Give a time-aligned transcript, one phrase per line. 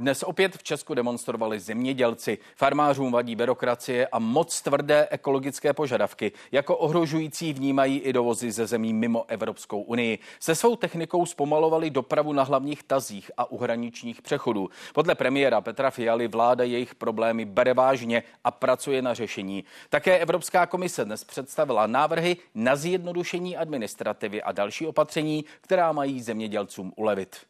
[0.00, 2.38] Dnes opět v Česku demonstrovali zemědělci.
[2.56, 6.32] Farmářům vadí byrokracie a moc tvrdé ekologické požadavky.
[6.52, 10.18] Jako ohrožující vnímají i dovozy ze zemí mimo Evropskou unii.
[10.40, 14.70] Se svou technikou zpomalovali dopravu na hlavních tazích a uhraničních přechodů.
[14.94, 19.64] Podle premiéra Petra Fialy vláda jejich problémy bere vážně a pracuje na řešení.
[19.90, 26.92] Také Evropská komise dnes představila návrhy na zjednodušení administrativy a další opatření, která mají zemědělcům
[26.96, 27.49] ulevit.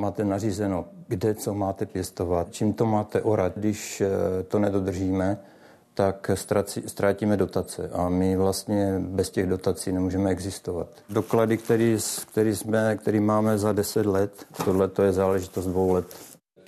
[0.00, 3.52] Máte nařízeno, kde co máte pěstovat, čím to máte orat.
[3.56, 5.38] Když eh, to nedodržíme,
[5.94, 6.30] tak
[6.86, 10.88] ztratíme dotace a my vlastně bez těch dotací nemůžeme existovat.
[11.10, 11.98] Doklady, který,
[12.32, 14.32] který, jsme, který máme za 10 let,
[14.64, 16.06] tohle to je záležitost dvou let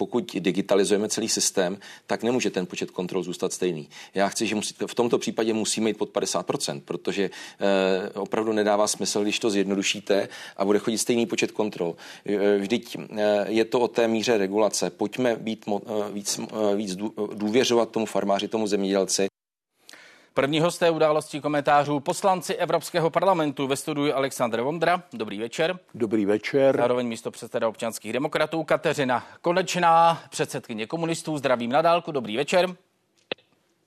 [0.03, 3.89] pokud digitalizujeme celý systém, tak nemůže ten počet kontrol zůstat stejný.
[4.15, 8.87] Já chci, že musí, v tomto případě musíme jít pod 50%, protože eh, opravdu nedává
[8.87, 11.95] smysl, když to zjednodušíte a bude chodit stejný počet kontrol.
[12.27, 14.91] Eh, vždyť eh, je to o té míře regulace.
[14.91, 16.97] Pojďme být mo, eh, víc, eh, víc
[17.35, 19.32] důvěřovat tomu farmáři, tomu zemědělci.
[20.35, 25.03] První hosté událostí komentářů poslanci Evropského parlamentu ve studiu Aleksandr Vondra.
[25.13, 25.79] Dobrý večer.
[25.95, 26.77] Dobrý večer.
[26.77, 31.39] Zároveň místo předseda občanských demokratů Kateřina Konečná, předsedkyně komunistů.
[31.39, 32.13] Zdravím na dálku.
[32.13, 32.69] Dobrý večer.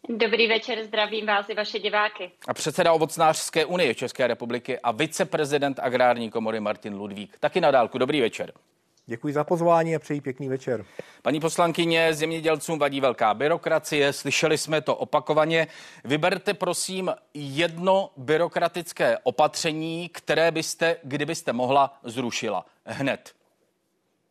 [0.09, 2.31] Dobrý večer, zdravím vás i vaše diváky.
[2.47, 7.37] A předseda ovocnářské unie České republiky a viceprezident agrární komory Martin Ludvík.
[7.39, 7.97] Taky na dálku.
[7.97, 8.53] Dobrý večer.
[9.07, 10.85] Děkuji za pozvání a přeji pěkný večer.
[11.21, 15.67] Paní poslankyně, zemědělcům vadí velká byrokracie, slyšeli jsme to opakovaně.
[16.03, 22.65] Vyberte prosím jedno byrokratické opatření, které byste, kdybyste mohla, zrušila.
[22.85, 23.35] Hned.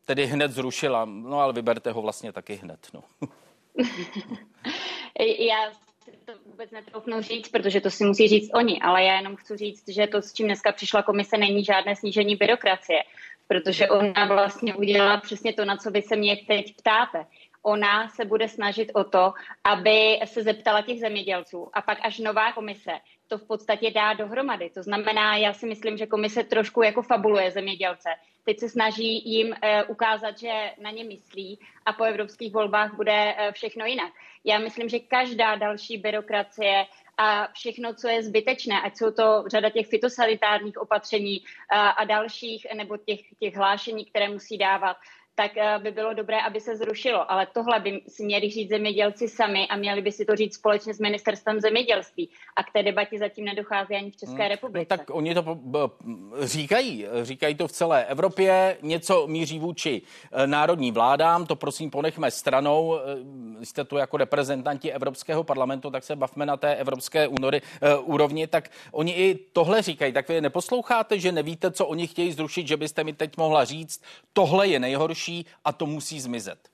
[0.05, 2.87] Tedy hned zrušila, no ale vyberte ho vlastně taky hned.
[2.93, 3.03] No.
[5.39, 5.71] Já
[6.03, 9.57] si to vůbec netroufnu říct, protože to si musí říct oni, ale já jenom chci
[9.57, 13.03] říct, že to, s čím dneska přišla komise, není žádné snížení byrokracie
[13.47, 17.25] protože ona vlastně udělala přesně to, na co vy se mě teď ptáte.
[17.63, 22.51] Ona se bude snažit o to, aby se zeptala těch zemědělců a pak až nová
[22.51, 22.91] komise
[23.27, 24.69] to v podstatě dá dohromady.
[24.69, 28.09] To znamená, já si myslím, že komise trošku jako fabuluje zemědělce.
[28.43, 29.55] Teď se snaží jim uh,
[29.87, 34.13] ukázat, že na ně myslí a po evropských volbách bude uh, všechno jinak.
[34.43, 36.85] Já myslím, že každá další byrokracie
[37.17, 42.67] a všechno, co je zbytečné, ať jsou to řada těch fitosanitárních opatření a, a dalších,
[42.75, 44.97] nebo těch, těch hlášení, které musí dávat,
[45.35, 47.31] tak eh, by bylo dobré, aby se zrušilo.
[47.31, 50.93] Ale tohle by si měli říct zemědělci sami a měli by si to říct společně
[50.93, 52.29] s ministerstvem zemědělství.
[52.55, 54.49] A k té debatě zatím nedochází ani v České hmm.
[54.49, 54.87] republice.
[54.91, 55.59] No, tak oni to
[56.41, 57.05] říkají.
[57.21, 58.77] Říkají to v celé Evropě.
[58.81, 60.01] Něco míří vůči
[60.31, 61.45] eh, národní vládám.
[61.45, 62.99] To prosím ponechme stranou.
[63.61, 68.13] Eh, jste tu jako reprezentanti Evropského parlamentu, tak se bavme na té evropské únory, uh,
[68.13, 68.47] úrovni.
[68.47, 70.13] Tak oni i tohle říkají.
[70.13, 74.01] Tak vy neposloucháte, že nevíte, co oni chtějí zrušit, že byste mi teď mohla říct,
[74.33, 76.69] tohle je nejhorší horší a to musí zmizet.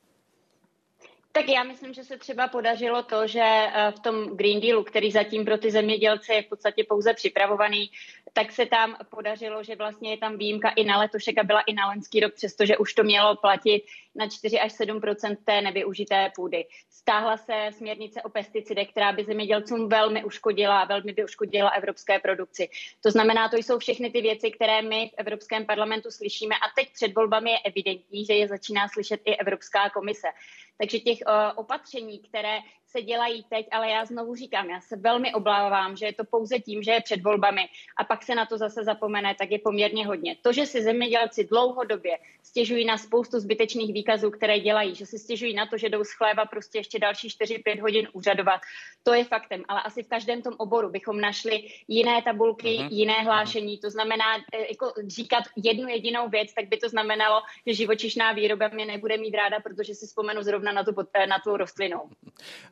[1.31, 5.12] Tak já myslím, že se třeba podařilo to, že eh, v tom Green Dealu, který
[5.12, 7.92] zatím pro ty zemědělce je v podstatě pouze připravovaný,
[8.34, 11.74] tak se tam podařilo, že vlastně je tam výjimka i na letošek a byla i
[11.74, 13.84] na loňský rok, přestože už to mělo platit
[14.16, 16.66] na 4 až 7% té nevyužité půdy.
[16.90, 22.20] Stáhla se směrnice o pesticidech, která by zemědělcům velmi uškodila a velmi by uškodila evropské
[22.20, 22.70] produkci.
[23.03, 26.94] To znamená, to jsou všechny ty věci, které my v Evropském parlamentu slyšíme a teď
[26.94, 30.28] před volbami je evidentní, že je začíná slyšet i Evropská komise.
[30.81, 32.59] Takže těch uh, opatření, které
[32.91, 36.59] se dělají teď, ale já znovu říkám, já se velmi obávám, že je to pouze
[36.59, 37.62] tím, že je před volbami
[37.97, 40.35] a pak se na to zase zapomene, tak je poměrně hodně.
[40.41, 45.53] To, že si zemědělci dlouhodobě stěžují na spoustu zbytečných výkazů, které dělají, že si stěžují
[45.53, 48.62] na to, že jdou z chléba prostě ještě další 4-5 hodin úřadovat,
[49.03, 49.63] to je faktem.
[49.68, 52.88] Ale asi v každém tom oboru bychom našli jiné tabulky, uh-huh.
[52.91, 53.78] jiné hlášení.
[53.78, 58.68] To znamená, e, jako říkat jednu jedinou věc, tak by to znamenalo, že živočišná výroba
[58.68, 60.91] mě nebude mít ráda, protože si vzpomenu zrovna na tu,
[61.29, 62.02] na tu rostlinu.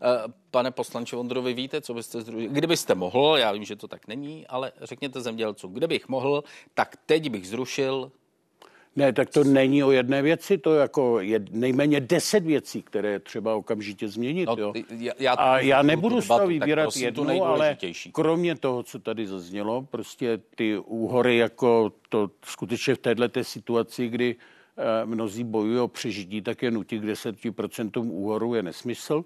[0.02, 0.09] Eh,
[0.52, 2.50] pane poslanče Vondrovi, víte, co byste zrušil?
[2.50, 6.44] Kdybyste mohl, já vím, že to tak není, ale řekněte zemědělcům, kdybych mohl,
[6.74, 8.12] tak teď bych zrušil
[8.96, 13.56] ne, tak to není o jedné věci, to jako je nejméně deset věcí, které třeba
[13.56, 14.46] okamžitě změnit.
[14.46, 14.74] No, jo.
[14.90, 17.78] Já, já a já nebudu z toho vybírat jednu, ale
[18.12, 24.36] kromě toho, co tady zaznělo, prostě ty úhory jako to skutečně v této situaci, kdy
[24.78, 29.26] eh, mnozí bojují o přežití, tak je nutí k 10% úhoru je nesmysl.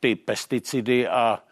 [0.00, 1.42] Ty pesticidy a,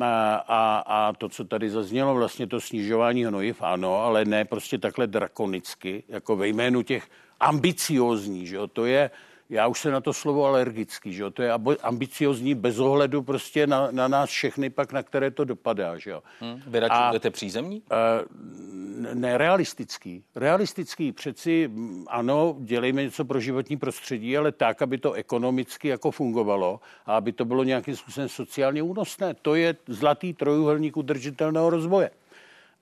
[0.00, 4.78] a, a, a to, co tady zaznělo, vlastně to snižování hnojiv, ano, ale ne prostě
[4.78, 7.08] takhle drakonicky, jako ve jménu těch
[7.40, 9.10] ambiciózní, že jo, to je,
[9.50, 11.30] já už se na to slovo alergický, že jo?
[11.30, 11.52] to je
[11.82, 15.98] ambiciozní bez ohledu prostě na, na nás všechny pak, na které to dopadá.
[15.98, 16.22] Že jo?
[16.40, 17.82] Hmm, vy radši budete přízemní?
[17.92, 20.24] Uh, ne, realistický.
[20.34, 21.70] Realistický přeci,
[22.06, 27.32] ano, dělejme něco pro životní prostředí, ale tak, aby to ekonomicky jako fungovalo a aby
[27.32, 29.34] to bylo nějakým způsobem sociálně únosné.
[29.34, 32.10] To je zlatý trojuhelník udržitelného rozvoje.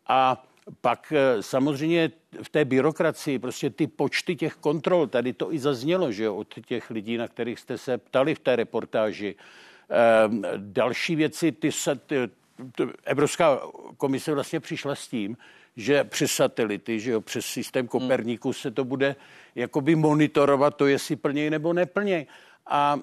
[0.08, 0.44] A
[0.80, 2.10] pak eh, samozřejmě
[2.42, 6.54] v té byrokracii prostě ty počty těch kontrol, tady to i zaznělo, že jo, od
[6.66, 9.34] těch lidí, na kterých jste se ptali v té reportáži.
[9.88, 11.70] Ehm, další věci, ty,
[12.06, 12.30] ty,
[13.04, 13.60] Evropská
[13.96, 15.36] komise vlastně přišla s tím,
[15.76, 19.16] že přes satelity, že jo, přes systém Koperniku se to bude
[19.54, 22.26] jakoby monitorovat to, jestli plnějí nebo neplnějí
[22.66, 22.98] a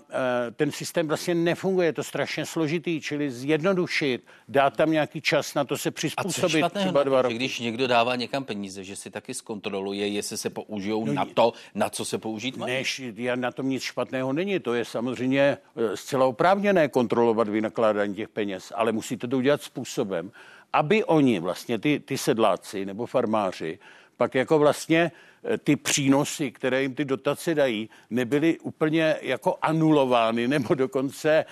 [0.48, 5.54] e, ten systém vlastně nefunguje, je to strašně složitý, čili zjednodušit, dát tam nějaký čas
[5.54, 6.64] na to se přizpůsobit.
[6.64, 7.36] A co třeba dva roky.
[7.36, 11.54] Když někdo dává někam peníze, že si taky zkontroluje, jestli se použijou no, na to,
[11.76, 12.74] na co se použít mají?
[12.74, 13.02] Než,
[13.36, 15.58] na tom nic špatného není, to je samozřejmě e,
[15.98, 20.32] zcela oprávněné kontrolovat vynakládání těch peněz, ale musíte to udělat způsobem,
[20.74, 23.80] aby oni, vlastně ty, ty sedláci nebo farmáři,
[24.24, 25.12] pak jako vlastně
[25.46, 31.46] Eh, ty přínosy, které jim ty dotace dají, nebyly úplně jako anulovány nebo dokonce eh,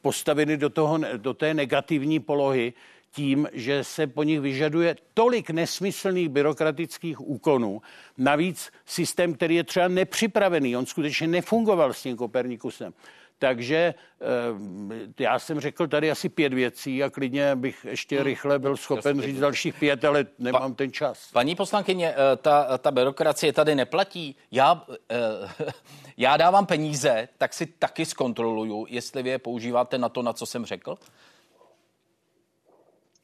[0.00, 2.72] postaveny do, toho, do té negativní polohy,
[3.10, 7.82] tím, že se po nich vyžaduje tolik nesmyslných byrokratických úkonů.
[8.18, 12.92] Navíc systém, který je třeba nepřipravený, on skutečně nefungoval s tím Kopernikusem.
[13.38, 18.24] Takže eh, já jsem řekl tady asi pět věcí a klidně bych ještě hmm.
[18.24, 21.30] rychle byl schopen říct dalších pět, ale nemám pa, ten čas.
[21.32, 24.36] Paní poslankyně, eh, ta, ta byrokracie tady neplatí.
[24.50, 25.72] Já, eh,
[26.16, 30.46] já dávám peníze, tak si taky zkontroluju, jestli vy je používáte na to, na co
[30.46, 30.98] jsem řekl.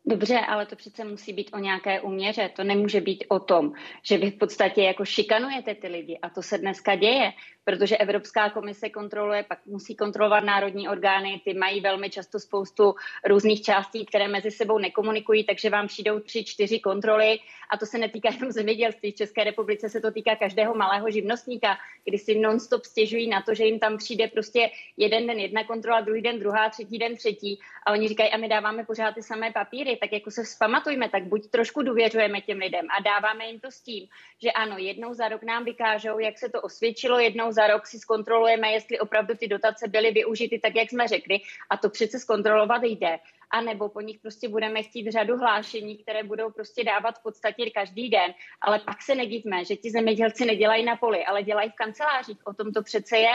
[0.07, 2.51] Dobře, ale to přece musí být o nějaké uměře.
[2.57, 3.73] To nemůže být o tom,
[4.03, 6.19] že vy v podstatě jako šikanujete ty lidi.
[6.23, 7.33] A to se dneska děje
[7.65, 13.63] protože Evropská komise kontroluje, pak musí kontrolovat národní orgány, ty mají velmi často spoustu různých
[13.63, 17.39] částí, které mezi sebou nekomunikují, takže vám přijdou tři, čtyři kontroly
[17.71, 19.13] a to se netýká jenom zemědělství.
[19.13, 23.55] V České republice se to týká každého malého živnostníka, kdy si non-stop stěžují na to,
[23.55, 27.61] že jim tam přijde prostě jeden den jedna kontrola, druhý den druhá, třetí den třetí
[27.87, 31.23] a oni říkají, a my dáváme pořád ty samé papíry, tak jako se vzpamatujme, tak
[31.25, 34.07] buď trošku důvěřujeme těm lidem a dáváme jim to s tím,
[34.43, 37.99] že ano, jednou za rok nám vykážou, jak se to osvědčilo, jednou za rok si
[37.99, 41.39] zkontrolujeme, jestli opravdu ty dotace byly využity tak, jak jsme řekli.
[41.71, 43.19] A to přece zkontrolovat jde
[43.55, 47.71] a nebo po nich prostě budeme chtít řadu hlášení, které budou prostě dávat v podstatě
[47.71, 48.35] každý den.
[48.61, 52.39] Ale pak se nedívme, že ti zemědělci nedělají na poli, ale dělají v kancelářích.
[52.45, 53.33] O tom to přece je.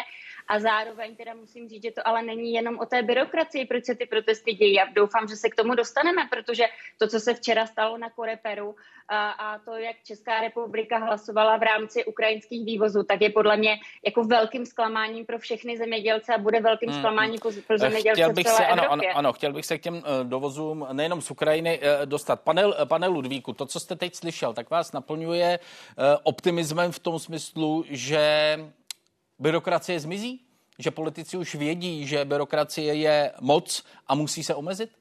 [0.48, 3.96] A zároveň teda musím říct, že to ale není jenom o té byrokracii, proč se
[3.96, 4.74] ty protesty dějí.
[4.74, 6.64] Já doufám, že se k tomu dostaneme, protože
[6.98, 8.76] to, co se včera stalo na Koreperu
[9.08, 13.80] a, a to, jak Česká republika hlasovala v rámci ukrajinských vývozů, tak je podle mě
[14.06, 17.00] jako velkým zklamáním pro všechny zemědělce a bude velkým hmm.
[17.00, 19.78] zklamáním pro, pro zemědělce chtěl bych v celé se, ano, ano, ano, chtěl bych se
[19.78, 22.42] k těm Eh, dovozům nejenom z Ukrajiny eh, dostat.
[22.42, 25.60] Pane, eh, pane Ludvíku, to, co jste teď slyšel, tak vás naplňuje
[26.24, 28.58] optimismem v tom smyslu, že
[29.40, 30.42] byrokracie zmizí?
[30.80, 34.99] Že politici už vědí, že byrokracie je moc a musí se omezit?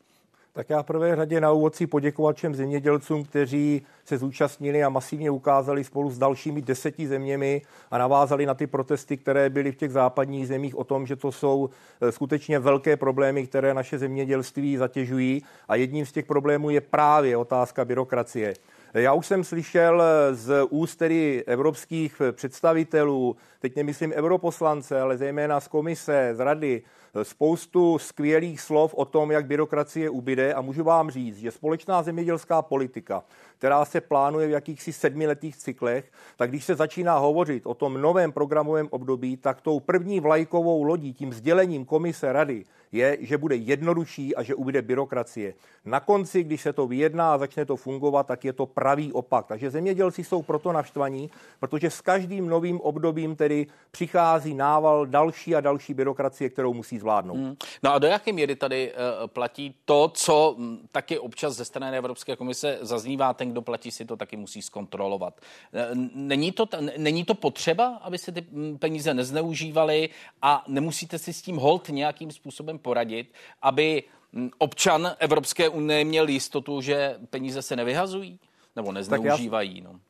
[0.58, 4.88] Tak já v prvé řadě na úvod si poděkovat všem zemědělcům, kteří se zúčastnili a
[4.88, 9.76] masivně ukázali spolu s dalšími deseti zeměmi a navázali na ty protesty, které byly v
[9.76, 11.70] těch západních zemích o tom, že to jsou
[12.00, 17.36] eh, skutečně velké problémy, které naše zemědělství zatěžují a jedním z těch problémů je právě
[17.36, 18.54] otázka byrokracie.
[18.94, 20.02] Já už jsem slyšel
[20.32, 26.82] z úst tedy evropských představitelů, teď nemyslím europoslance, ale zejména z komise, z rady,
[27.22, 32.62] spoustu skvělých slov o tom, jak byrokracie ubyde a můžu vám říct, že společná zemědělská
[32.62, 33.24] politika,
[33.58, 38.32] která se plánuje v jakýchsi sedmiletých cyklech, tak když se začíná hovořit o tom novém
[38.32, 44.36] programovém období, tak tou první vlajkovou lodí, tím sdělením komise rady, je, že bude jednodušší
[44.36, 45.54] a že ubyde byrokracie.
[45.84, 49.46] Na konci, když se to vyjedná a začne to fungovat, tak je to pravý opak.
[49.46, 55.60] Takže zemědělci jsou proto naštvaní, protože s každým novým obdobím tedy přichází nával další a
[55.60, 57.36] další byrokracie, kterou musí zvládnout.
[57.36, 57.56] Hmm.
[57.82, 61.96] No a do jaké míry tady uh, platí to, co um, taky občas ze strany
[61.96, 65.40] Evropské komise zaznívá, ten, kdo platí, si to taky musí zkontrolovat.
[65.72, 65.80] Uh,
[66.14, 70.08] není to, není to potřeba, aby se ty hm, peníze nezneužívaly
[70.42, 74.02] a nemusíte si s tím hold nějakým způsobem poradit, aby
[74.32, 78.38] hm, občan Evropské unie měl jistotu, že peníze se nevyhazují
[78.76, 79.80] nebo nezneužívají.
[79.80, 80.00] No.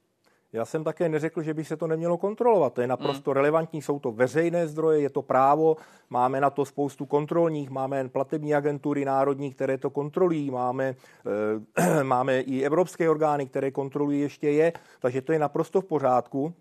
[0.53, 2.75] Já jsem také neřekl, že by se to nemělo kontrolovat.
[2.75, 3.35] To je naprosto mm.
[3.35, 5.77] relevantní, jsou to veřejné zdroje, je to právo,
[6.11, 10.95] máme na to spoustu kontrolních, máme platební agentury národní, které to kontrolují, máme,
[12.01, 16.55] e, máme i evropské orgány, které kontrolují ještě je, takže to je naprosto v pořádku.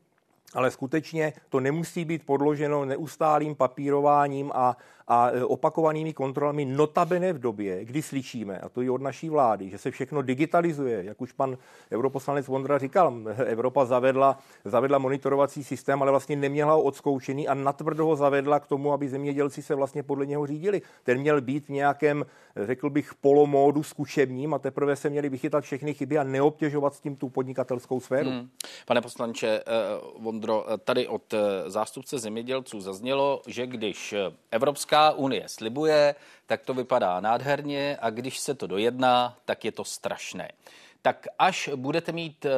[0.53, 7.39] ale skutečně to nemusí být podloženo neustálým papírováním a a e, opakovanými kontrolami notabene v
[7.39, 11.31] době, kdy slyšíme, a to i od naší vlády, že se všechno digitalizuje, jak už
[11.31, 11.57] pan
[11.91, 13.13] europoslanec Vondra říkal,
[13.45, 18.67] Evropa zavedla, zavedla monitorovací systém, ale vlastně neměla ho odzkoušený a natvrdo ho zavedla k
[18.67, 20.81] tomu, aby zemědělci se vlastně podle něho řídili.
[21.03, 25.93] Ten měl být v nějakém, řekl bych, polomódu zkušebním a teprve se měli vychytat všechny
[25.93, 28.29] chyby a neobtěžovat s tím tu podnikatelskou sféru.
[28.29, 28.49] Hmm.
[28.85, 31.33] Pane poslanče uh, Vondro, tady od
[31.67, 34.15] zástupce zemědělců zaznělo, že když
[34.51, 36.15] Evropská Evropská unie slibuje,
[36.47, 40.51] tak to vypadá nádherně a když se to dojedná, tak je to strašné.
[41.01, 42.51] Tak až budete mít eh,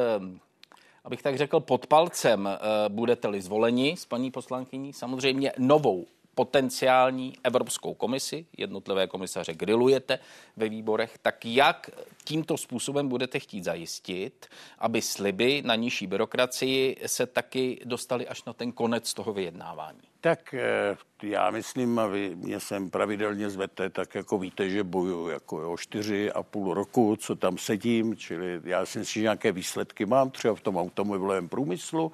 [1.04, 7.94] abych tak řekl, pod palcem eh, budete-li zvoleni s paní poslankyní, samozřejmě novou potenciální Evropskou
[7.94, 10.18] komisi, jednotlivé komisaře grilujete
[10.56, 11.90] ve výborech, tak jak
[12.24, 14.46] tímto způsobem budete chtít zajistit,
[14.78, 20.09] aby sliby na nižší byrokracii se taky dostali až na ten konec toho vyjednávání?
[20.20, 25.28] Tak eh, já myslím, a vy mě sem pravidelně zvete, tak jako víte, že bojuju
[25.28, 29.52] jako o čtyři a půl roku, co tam sedím, čili já si myslím, že nějaké
[29.52, 32.12] výsledky mám třeba v tom automobilovém průmyslu.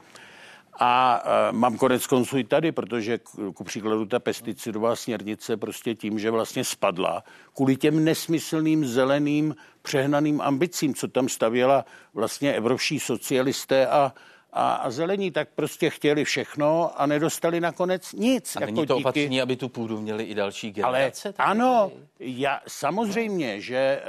[0.78, 3.18] A uh, mám konec konců i tady, protože
[3.54, 10.40] ku příkladu ta pesticidová směrnice prostě tím, že vlastně spadla, kvůli těm nesmyslným zeleným přehnaným
[10.40, 11.84] ambicím, co tam stavěla
[12.14, 14.12] vlastně evropští socialisté a
[14.52, 18.56] a, a zelení tak prostě chtěli všechno a nedostali nakonec nic.
[18.56, 19.04] A jako není to díky...
[19.04, 21.34] opatření, aby tu půdu měli i další generace?
[21.38, 24.02] Ale ano, já, samozřejmě, že eh,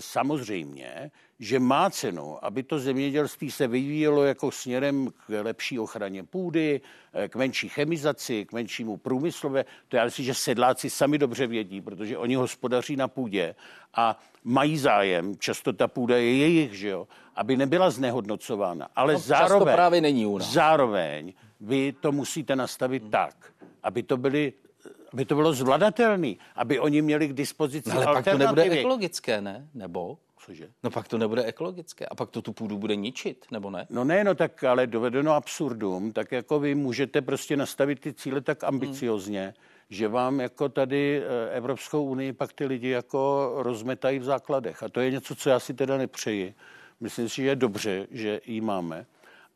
[0.00, 1.10] samozřejmě,
[1.40, 6.80] že má cenu, aby to zemědělství se vyvíjelo jako směrem k lepší ochraně půdy,
[7.12, 9.64] eh, k menší chemizaci, k menšímu průmyslové.
[9.88, 13.54] To já myslím, že sedláci sami dobře vědí, protože oni hospodaří na půdě
[13.94, 18.88] a mají zájem, často ta půda je jejich, že jo, aby nebyla znehodnocována.
[18.96, 20.52] Ale no, zároveň, právě není u nás.
[20.52, 23.10] zároveň vy to musíte nastavit hmm.
[23.10, 23.34] tak,
[23.82, 24.52] aby to byly
[25.12, 29.40] aby to bylo zvladatelné, aby oni měli k dispozici no, ale pak to nebude ekologické,
[29.40, 29.68] ne?
[29.74, 30.18] Nebo?
[30.46, 30.70] Cože?
[30.82, 33.86] No pak to nebude ekologické a pak to tu půdu bude ničit, nebo ne?
[33.90, 38.40] No ne, no tak ale dovedeno absurdum, tak jako vy můžete prostě nastavit ty cíle
[38.40, 39.54] tak ambiciozně, hmm.
[39.90, 44.82] že vám jako tady eh, Evropskou unii pak ty lidi jako rozmetají v základech.
[44.82, 46.54] A to je něco, co já si teda nepřeji.
[47.00, 49.06] Myslím si, že je dobře, že ji máme.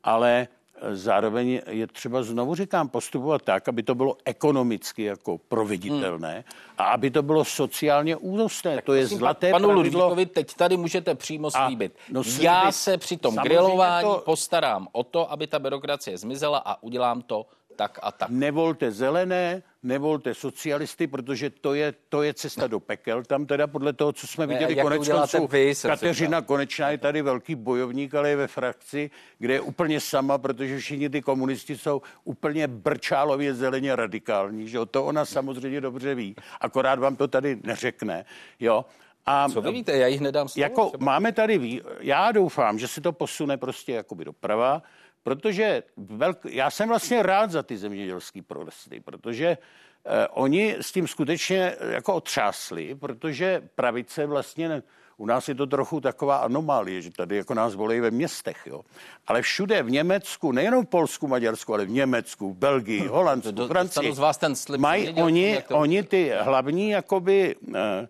[0.05, 0.49] Ale
[0.93, 6.45] Zároveň je třeba, znovu říkám, postupovat tak, aby to bylo ekonomicky jako proveditelné hmm.
[6.79, 8.75] a aby to bylo sociálně únosné.
[8.75, 11.93] Tak to je zlaté Panu Ludvíkovi teď tady můžete přímo slíbit.
[11.97, 12.43] A, no, slíbit.
[12.43, 14.23] Já se při tom grilování to...
[14.25, 18.29] postarám o to, aby ta byrokracie zmizela a udělám to tak a tak.
[18.31, 23.25] Nevolte zelené, nevolte socialisty, protože to je, to je cesta do pekel.
[23.25, 25.49] Tam teda podle toho, co jsme viděli, ne, konec konců,
[25.83, 30.79] Kateřina Konečná je tady velký bojovník, ale je ve frakci, kde je úplně sama, protože
[30.79, 34.69] všichni ty komunisti jsou úplně brčálově zeleně radikální.
[34.69, 34.79] Že?
[34.91, 36.37] To ona samozřejmě dobře ví.
[36.61, 38.25] Akorát vám to tady neřekne.
[38.61, 38.85] Jo?
[39.27, 40.63] A Co vy víte, já jich nedám slovo.
[40.63, 44.83] Jako máme tady, já doufám, že se to posune prostě jakoby doprava,
[45.29, 46.39] protože velk...
[46.45, 51.93] já jsem vlastně rád za ty zemědělské protesty, protože eh, oni s tím skutečně eh,
[51.93, 54.83] jako otřásli, protože pravice vlastně
[55.17, 58.81] u nás je to trochu taková anomálie, že tady jako nás volí ve městech, jo.
[59.27, 64.13] Ale všude v Německu, nejenom v Polsku, Maďarsku, ale v Německu, v Belgii, Holandsku, Francii,
[64.13, 68.09] z vás ten slib mají oni, oni ty hlavní jakoby Eh,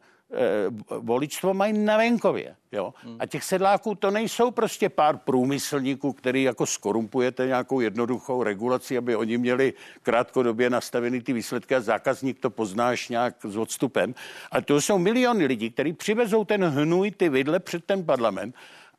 [0.99, 2.57] voličstvo mají na venkově.
[2.73, 2.95] Jo?
[3.19, 9.17] A těch sedláků to nejsou prostě pár průmyslníků, který jako skorumpujete nějakou jednoduchou regulaci, aby
[9.17, 14.15] oni měli krátkodobě nastavený ty výsledky a zákazník to poznáš nějak s odstupem.
[14.53, 18.55] A to jsou miliony lidí, kteří přivezou ten hnůj, ty vidle před ten parlament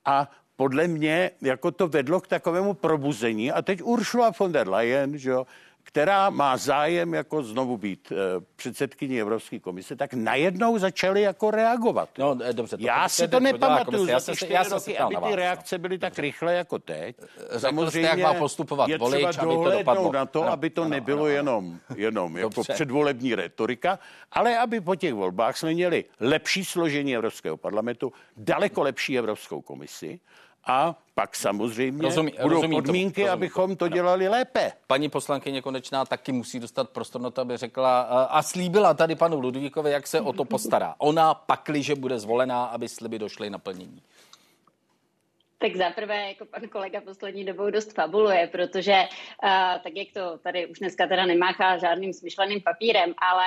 [0.06, 3.52] a podle mě jako to vedlo k takovému probuzení.
[3.52, 5.48] A teď Ursula von der Leyen, že jo,
[5.90, 8.18] která má zájem jako znovu být uh,
[8.56, 12.10] předsedkyní Evropské komise, tak najednou začali jako reagovat.
[12.18, 15.78] No, eh, dobře, to já si to nepamatuju za ty čtyři roky, aby ty reakce
[15.78, 17.16] byly tak rychle jako teď.
[17.50, 20.12] Eh, Samozřejmě jak má postupovat je volič, třeba aby to dopadlo.
[20.12, 24.00] na to, ano, aby to ano, nebylo ano, jenom, jenom jako předvolební retorika,
[24.32, 30.20] ale aby po těch volbách jsme měli lepší složení Evropského parlamentu, daleko lepší Evropskou komisi
[30.66, 34.72] a pak samozřejmě rozumí, budou rozumím podmínky, to, abychom to dělali lépe.
[34.88, 39.40] Paní poslankyně Konečná taky musí dostat prostor na to, aby řekla a slíbila tady panu
[39.40, 40.96] Ludvíkovi, jak se o to postará.
[40.98, 44.02] Ona pakli, že bude zvolená, aby sliby došly naplnění.
[45.58, 48.96] Tak zaprvé, jako pan kolega poslední dobou dost fabuluje, protože
[49.44, 49.50] uh,
[49.84, 53.46] tak jak to tady už dneska teda nemáchá žádným smyšleným papírem, ale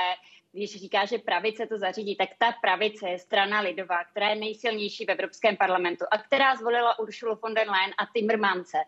[0.53, 5.05] když říká, že pravice to zařídí, tak ta pravice je strana lidová, která je nejsilnější
[5.05, 8.79] v Evropském parlamentu a která zvolila Ursulu von der Leyen a Timmermance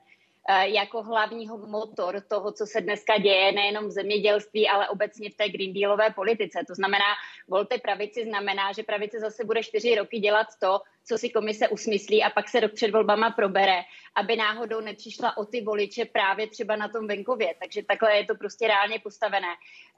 [0.49, 5.37] eh, jako hlavního motor toho, co se dneska děje, nejenom v zemědělství, ale obecně v
[5.37, 6.61] té Green Dealové politice.
[6.66, 7.11] To znamená,
[7.49, 12.23] volte pravici znamená, že pravice zase bude čtyři roky dělat to, co si komise usmyslí
[12.23, 13.82] a pak se rok před volbama probere,
[14.14, 17.54] aby náhodou nepřišla o ty voliče právě třeba na tom venkově.
[17.61, 19.49] Takže takhle je to prostě reálně postavené.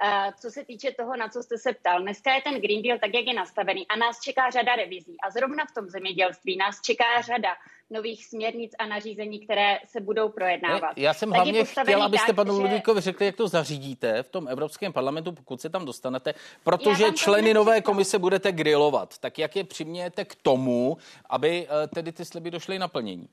[0.05, 2.99] Uh, co se týče toho, na co jste se ptal, dneska je ten Green Deal
[2.99, 5.17] tak, jak je nastavený a nás čeká řada revizí.
[5.27, 7.51] A zrovna v tom zemědělství nás čeká řada
[7.91, 10.93] nových směrnic a nařízení, které se budou projednávat.
[10.97, 12.63] Já jsem tak hlavně chtěl, abyste panu že...
[12.63, 16.35] Ludvíkovi řekli, jak to zařídíte v tom Evropském parlamentu, pokud se tam dostanete,
[16.65, 19.19] protože členy nové komise budete grilovat.
[19.19, 20.96] Tak jak je přimějete k tomu,
[21.31, 23.29] aby eh, tedy ty sliby došly naplnění?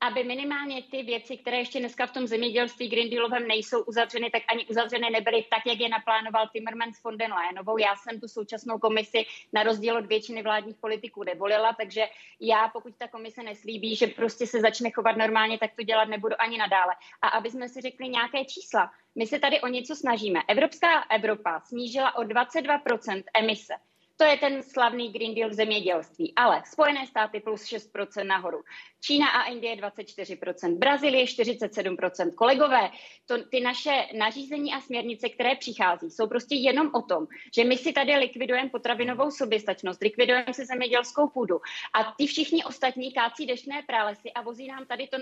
[0.00, 4.42] aby minimálně ty věci, které ještě dneska v tom zemědělství Green Dealovém nejsou uzavřeny, tak
[4.48, 7.78] ani uzavřeny nebyly tak, jak je naplánoval Timmermans von den Leyenovou.
[7.78, 12.04] Já jsem tu současnou komisi na rozdíl od většiny vládních politiků nevolila, takže
[12.40, 16.34] já, pokud ta komise neslíbí, že prostě se začne chovat normálně, tak to dělat nebudu
[16.38, 16.94] ani nadále.
[17.22, 20.40] A aby jsme si řekli nějaké čísla, my se tady o něco snažíme.
[20.48, 23.74] Evropská Evropa snížila o 22% emise.
[24.20, 26.32] To je ten slavný Green Deal v zemědělství.
[26.36, 28.62] Ale Spojené státy plus 6% nahoru.
[29.00, 32.34] Čína a Indie 24%, Brazílie 47%.
[32.34, 32.90] Kolegové,
[33.26, 37.76] to, ty naše nařízení a směrnice, které přichází, jsou prostě jenom o tom, že my
[37.76, 41.56] si tady likvidujeme potravinovou soběstačnost, likvidujeme si zemědělskou půdu
[41.94, 45.16] a ty všichni ostatní kácí dešné pralesy a vozí nám tady to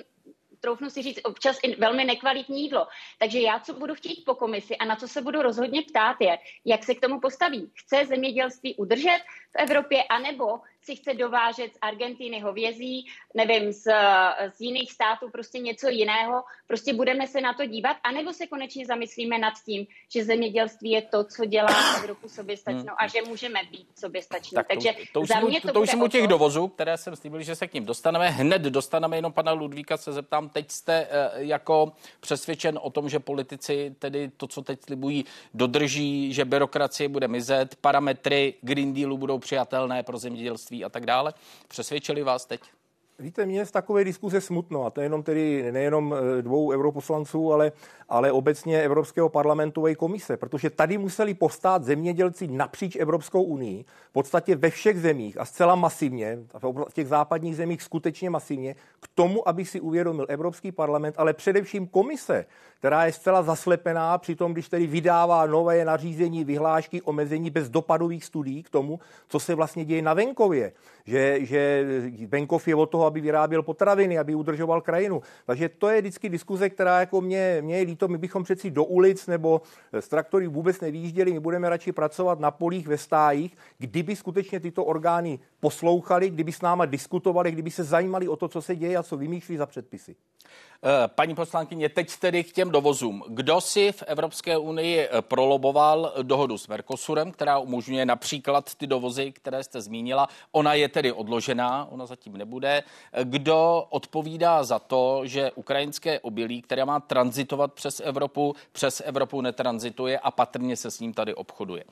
[0.60, 2.86] troufnu si říct, občas i velmi nekvalitní jídlo.
[3.18, 6.38] Takže já, co budu chtít po komisi a na co se budu rozhodně ptát, je,
[6.64, 7.70] jak se k tomu postaví.
[7.74, 9.18] Chce zemědělství udržet
[9.52, 13.84] v Evropě, anebo si chce dovážet z Argentiny hovězí, nevím, z,
[14.56, 16.42] z jiných států prostě něco jiného.
[16.66, 21.02] Prostě budeme se na to dívat, anebo se konečně zamyslíme nad tím, že zemědělství je
[21.02, 22.98] to, co dělá Evropu soběstačnou hmm.
[22.98, 24.54] a že můžeme být soběstační.
[24.54, 26.26] Tak to, Takže to, už za mě to, to, to už jsem u těch to...
[26.26, 28.30] dovozů, které jsem slíbil, že se k ním dostaneme.
[28.30, 33.18] Hned dostaneme jenom pana Ludvíka, se zeptám, teď jste uh, jako přesvědčen o tom, že
[33.18, 39.38] politici tedy to, co teď slibují, dodrží, že byrokracie bude mizet, parametry Green Dealu budou
[39.38, 41.34] přijatelné pro zemědělství a tak dále.
[41.68, 42.60] Přesvědčili vás teď?
[43.20, 47.72] Víte, mě z takové diskuze smutno, a to jenom tedy nejenom eh, dvou europoslanců, ale,
[48.08, 54.12] ale obecně Evropského parlamentu a komise, protože tady museli postát zemědělci napříč Evropskou unii, v
[54.12, 56.38] podstatě ve všech zemích a zcela masivně,
[56.88, 61.86] v těch západních zemích skutečně masivně, k tomu, aby si uvědomil Evropský parlament, ale především
[61.86, 62.46] komise,
[62.78, 68.62] která je zcela zaslepená, přitom když tedy vydává nové nařízení, vyhlášky, omezení bez dopadových studií
[68.62, 70.72] k tomu, co se vlastně děje na venkově,
[71.08, 71.84] že, že
[72.26, 75.22] venkov je od toho, aby vyráběl potraviny, aby udržoval krajinu.
[75.46, 78.84] Takže to je vždycky diskuze, která jako mě, mě je líto, my bychom přeci do
[78.84, 79.62] ulic nebo
[80.00, 84.84] z traktory vůbec nevýjížděli, my budeme radši pracovat na polích ve stájích, kdyby skutečně tyto
[84.84, 89.02] orgány poslouchali, kdyby s náma diskutovali, kdyby se zajímali o to, co se děje a
[89.02, 90.16] co vymýšlí za předpisy.
[90.84, 93.24] Eh, paní poslankyně, teď tedy k těm dovozům.
[93.28, 99.32] Kdo si v Evropské unii eh, proloboval dohodu s Mercosurem, která umožňuje například ty dovozy,
[99.32, 100.28] které jste zmínila?
[100.52, 102.82] Ona je tedy odložená, ona zatím nebude.
[103.24, 110.18] Kdo odpovídá za to, že ukrajinské obilí, které má tranzitovat přes Evropu, přes Evropu netranzituje
[110.18, 111.84] a patrně se s ním tady obchoduje?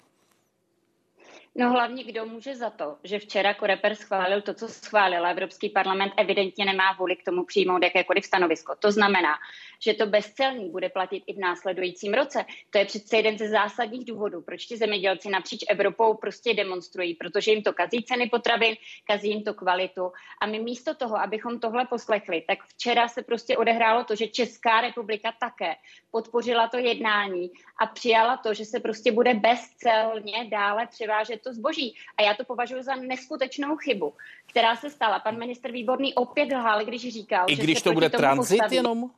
[1.58, 5.26] No hlavně kdo může za to, že včera Koreper schválil to, co schválil.
[5.26, 8.74] Evropský parlament evidentně nemá vůli k tomu přijmout jakékoliv stanovisko.
[8.78, 9.34] To znamená,
[9.80, 12.44] že to bezcelní bude platit i v následujícím roce.
[12.70, 17.50] To je přece jeden ze zásadních důvodů, proč ti zemědělci napříč Evropou prostě demonstrují, protože
[17.50, 20.12] jim to kazí ceny potravin, kazí jim to kvalitu.
[20.40, 24.80] A my místo toho, abychom tohle poslechli, tak včera se prostě odehrálo to, že Česká
[24.80, 25.74] republika také
[26.10, 31.94] podpořila to jednání a přijala to, že se prostě bude bezcelně dále převážet to zboží.
[32.18, 34.14] A já to považuji za neskutečnou chybu,
[34.46, 35.18] která se stala.
[35.18, 38.76] Pan minister Výborný opět lhal, když říkal, I že když to bude tranzit postaví.
[38.76, 39.10] jenom?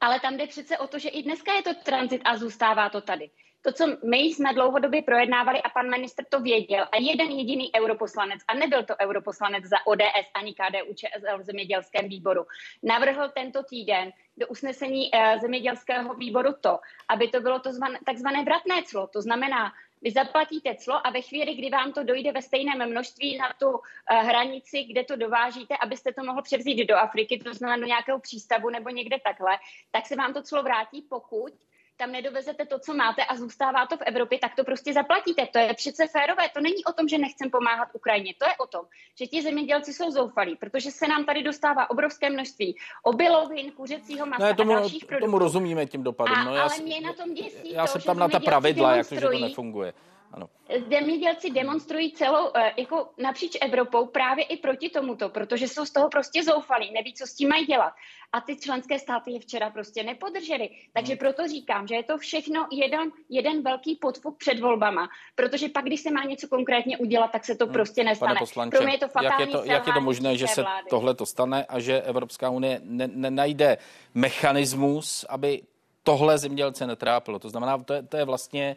[0.00, 3.00] Ale tam jde přece o to, že i dneska je to tranzit a zůstává to
[3.00, 3.30] tady.
[3.62, 8.40] To, co my jsme dlouhodobě projednávali a pan ministr to věděl a jeden jediný europoslanec,
[8.48, 12.46] a nebyl to europoslanec za ODS ani KDU ČSL v zemědělském výboru,
[12.82, 18.44] navrhl tento týden do usnesení eh, zemědělského výboru to, aby to bylo to zvan, takzvané
[18.44, 19.06] vratné clo.
[19.06, 23.36] To znamená, vy zaplatíte clo a ve chvíli, kdy vám to dojde ve stejném množství
[23.36, 27.80] na tu uh, hranici, kde to dovážíte, abyste to mohl převzít do Afriky, to znamená
[27.80, 29.58] do nějakého přístavu nebo někde takhle,
[29.90, 31.52] tak se vám to clo vrátí, pokud
[32.00, 35.46] tam nedovezete to, co máte a zůstává to v Evropě, tak to prostě zaplatíte.
[35.52, 36.48] To je přece férové.
[36.54, 38.34] To není o tom, že nechcem pomáhat Ukrajině.
[38.38, 38.84] To je o tom,
[39.18, 44.44] že ti zemědělci jsou zoufalí, protože se nám tady dostává obrovské množství obilovin, kuřecího masa
[44.44, 45.26] ne, tomu, a dalších produktů.
[45.26, 46.44] Tomu rozumíme tím dopadem.
[46.44, 49.08] No, já, ale mě na tom děsí Já to, se tam na ta pravidla, jak
[49.08, 49.92] to, že to nefunguje.
[50.32, 50.48] Ano.
[50.88, 56.08] Zemědělci demonstrují celou, eh, jako napříč Evropou právě i proti tomuto, protože jsou z toho
[56.08, 57.92] prostě zoufalí, neví, co s tím mají dělat.
[58.32, 60.68] A ty členské státy je včera prostě nepodržely.
[60.92, 61.18] Takže hmm.
[61.18, 66.00] proto říkám, že je to všechno jeden, jeden velký podfuk před volbama, protože pak, když
[66.00, 67.72] se má něco konkrétně udělat, tak se to hmm.
[67.72, 68.34] prostě nestane.
[68.34, 70.64] Pane poslanče, Pro mě je to jak je to, jak je to možné, že se
[70.90, 73.76] tohle to stane a že Evropská unie nenajde ne,
[74.14, 75.62] mechanismus, aby
[76.02, 77.38] tohle zemědělce netrápilo.
[77.38, 78.76] To znamená, to je, to je vlastně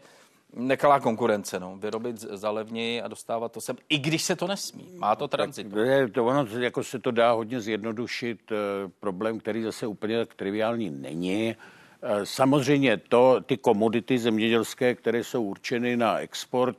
[0.56, 1.78] nekalá konkurence, no.
[1.78, 4.90] vyrobit za levněji a dostávat to sem, i když se to nesmí.
[4.98, 5.68] Má to tranzit.
[6.12, 8.52] To, ono jako se to dá hodně zjednodušit.
[8.52, 8.56] Eh,
[9.00, 11.56] problém, který zase úplně tak triviální není.
[12.02, 16.78] Eh, samozřejmě to, ty komodity zemědělské, které jsou určeny na export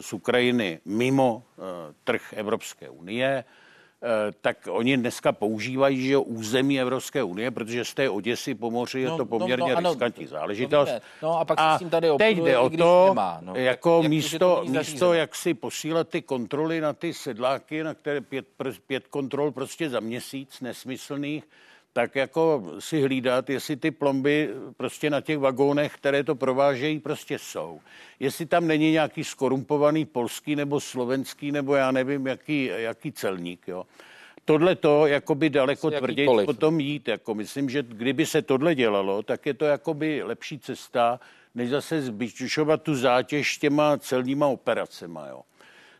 [0.00, 1.62] z Ukrajiny mimo eh,
[2.04, 3.44] trh Evropské unie,
[4.40, 9.08] tak oni dneska používají že území Evropské unie, protože z té Oděsy po moři je
[9.08, 10.90] no, to no, poměrně no, no, riskantní záležitost.
[11.22, 13.54] No a pak a s tím tady teď jde o to, nemá, no.
[13.54, 18.20] jako jak, místo, jak místo jak si posílat ty kontroly na ty sedláky, na které
[18.20, 18.46] pět,
[18.86, 21.44] pět kontrol prostě za měsíc nesmyslných,
[21.98, 27.38] tak jako si hlídat, jestli ty plomby prostě na těch vagónech, které to provážejí, prostě
[27.38, 27.80] jsou.
[28.20, 33.86] Jestli tam není nějaký skorumpovaný polský nebo slovenský nebo já nevím, jaký, jaký celník, jo.
[34.44, 37.08] Tohle to jakoby daleko tvrději potom jít.
[37.08, 41.20] Jako myslím, že kdyby se tohle dělalo, tak je to jakoby lepší cesta,
[41.54, 45.26] než zase zbyčovat tu zátěž těma celníma operacema.
[45.26, 45.42] Jo.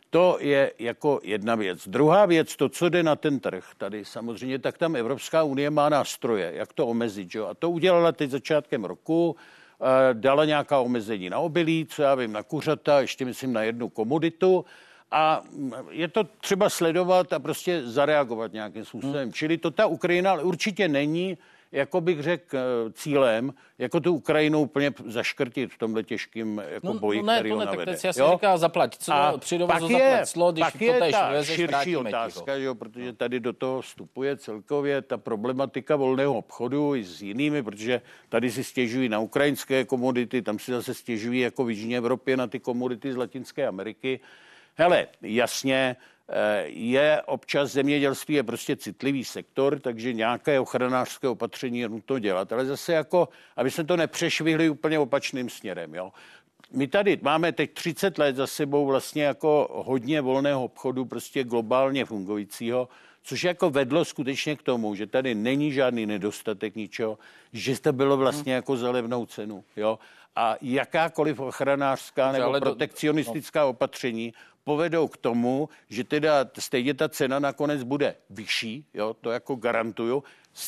[0.09, 1.87] To je jako jedna věc.
[1.87, 5.89] Druhá věc, to, co jde na ten trh tady samozřejmě, tak tam Evropská unie má
[5.89, 7.35] nástroje, jak to omezit.
[7.35, 7.47] Jo?
[7.47, 9.35] A to udělala teď začátkem roku,
[9.81, 13.89] eh, dala nějaká omezení na obilí, co já vím, na kuřata, ještě myslím na jednu
[13.89, 14.65] komoditu.
[15.11, 15.41] A
[15.89, 19.23] je to třeba sledovat a prostě zareagovat nějakým způsobem.
[19.23, 19.33] Hmm.
[19.33, 21.37] Čili to ta Ukrajina určitě není
[21.71, 26.93] jako bych řekl, eh, cílem, jako tu Ukrajinu úplně zaškrtit v tomhle těžkým jako no,
[26.93, 29.87] boji, no ne, který to ne, tak teď si říká zaplať, co a při dovozu
[29.87, 33.81] zaplať clo, když pak je to ta vezeš, širší otázka, jo, protože tady do toho
[33.81, 39.85] vstupuje celkově ta problematika volného obchodu i s jinými, protože tady si stěžují na ukrajinské
[39.85, 44.19] komodity, tam si zase stěžují jako v Jižní Evropě na ty komodity z Latinské Ameriky.
[44.79, 45.95] Hele, jasně,
[46.31, 52.53] Eh, je občas zemědělství je prostě citlivý sektor, takže nějaké ochranářské opatření je nutno dělat.
[52.53, 55.95] Ale zase jako, aby se to nepřešvihli úplně opačným směrem.
[55.95, 56.11] Jo.
[56.71, 62.05] My tady máme teď 30 let za sebou vlastně jako hodně volného obchodu, prostě globálně
[62.05, 62.89] fungujícího,
[63.23, 67.17] což jako vedlo skutečně k tomu, že tady není žádný nedostatek ničeho,
[67.53, 69.63] že to bylo vlastně jako za levnou cenu.
[69.75, 69.99] Jo?
[70.35, 77.83] A jakákoliv ochranářská nebo protekcionistická opatření povedou k tomu, že teda stejně ta cena nakonec
[77.83, 80.23] bude vyšší, jo, to jako garantuju.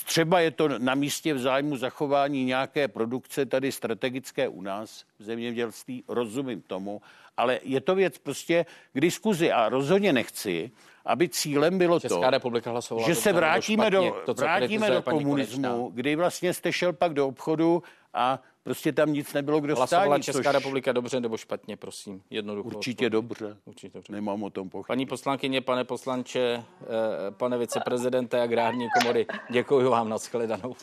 [0.06, 5.24] Třeba je to na místě v zájmu zachování nějaké produkce tady strategické u nás v
[5.24, 7.02] zemědělství, rozumím tomu,
[7.38, 10.72] ale je to věc prostě k diskuzi a rozhodně nechci,
[11.06, 16.16] aby cílem bylo Česká to, republika že se vrátíme do, to, vrátíme do komunismu, kdy
[16.16, 20.44] vlastně jste šel pak do obchodu a prostě tam nic nebylo kdo Hlasovala stání, Česká
[20.44, 20.54] což...
[20.54, 22.68] republika dobře nebo špatně, prosím, jednoducho.
[22.68, 23.58] Určitě dobře.
[23.66, 24.14] Určitě dobře.
[24.14, 24.88] Nemám o tom pochyb.
[24.88, 30.76] Paní poslankyně, pane poslanče, eh, pane viceprezidente agrární komory, děkuji vám, nashledanou.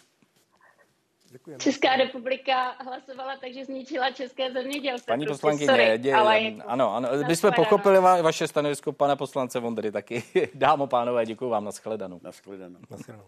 [1.30, 1.60] Děkujeme.
[1.60, 5.06] Česká republika hlasovala takže zničila české zemědělství.
[5.06, 9.60] Paní prostě poslankyně, sorry, dě, ale ano, ano, my jsme pochopili vaše stanovisko pana poslance
[9.60, 10.22] Vondry taky.
[10.54, 12.20] Dámo, pánové, děkuji vám, nashledanou.
[12.22, 12.78] Nashledanou.
[12.90, 13.24] nashledanou.